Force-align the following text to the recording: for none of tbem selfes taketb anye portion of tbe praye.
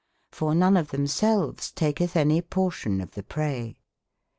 for 0.31 0.55
none 0.55 0.77
of 0.77 0.89
tbem 0.89 1.03
selfes 1.05 1.71
taketb 1.75 2.15
anye 2.15 2.41
portion 2.49 2.99
of 3.01 3.11
tbe 3.11 3.21
praye. 3.27 3.75